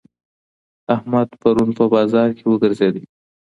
احمد 0.95 1.29
پرون 1.41 1.69
په 1.77 1.85
بازار 1.93 2.29
کي 2.37 2.43
وګرځېدی. 2.47 3.03